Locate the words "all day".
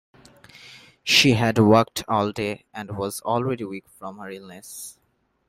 2.07-2.65